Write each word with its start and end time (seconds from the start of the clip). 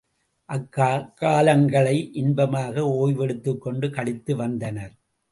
அக்காலங்களை 0.49 1.97
இன்பமாக 2.13 2.85
ஓய்வு 2.93 3.23
எடுத்துக்கொண்டு 3.23 3.89
கழித்து 3.89 4.35
வந்தனர். 4.35 4.95